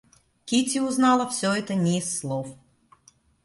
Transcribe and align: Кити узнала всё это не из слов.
Кити 0.45 0.79
узнала 0.79 1.29
всё 1.29 1.53
это 1.53 1.75
не 1.75 1.99
из 1.99 2.17
слов. 2.17 2.57